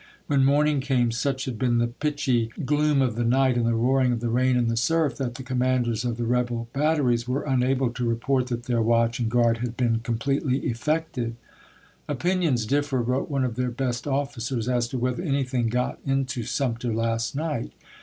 [0.25, 4.11] When morning came, such had been the pitchy gloom of the night and the roaring
[4.11, 7.91] of the rain and the surf, that the commanders of the rebel batteries were unable
[7.91, 11.35] to report that their watch and guard had been com pletely effective.
[12.09, 16.07] "Opinions differ," wrote one of their best officers, "as to whether anything got 56 ABRAHAM
[16.07, 16.39] LINCOLN CHAP.m.
[16.41, 17.71] into Sumter last night.